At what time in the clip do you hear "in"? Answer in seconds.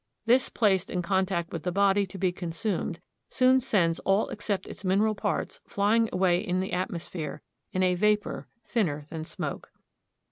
0.89-1.03, 6.39-6.59, 7.71-7.83